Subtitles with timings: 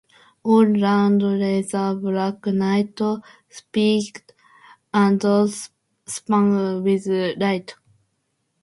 [0.41, 2.99] All round lay the black night,
[3.47, 4.33] speckled
[4.91, 5.53] and
[6.07, 7.05] spangled with
[7.37, 7.75] lights.